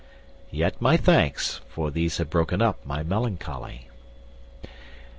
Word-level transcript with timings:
yet 0.49 0.81
my 0.81 0.97
thanks, 0.97 1.61
For 1.69 1.91
these 1.91 2.17
have 2.17 2.31
broken 2.31 2.59
up 2.59 2.83
my 2.83 3.03
melancholy." 3.03 3.87